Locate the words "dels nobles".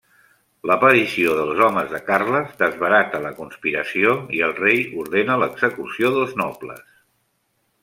6.19-6.85